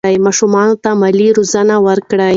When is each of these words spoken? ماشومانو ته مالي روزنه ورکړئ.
ماشومانو 0.25 0.73
ته 0.83 0.89
مالي 1.01 1.27
روزنه 1.37 1.75
ورکړئ. 1.87 2.29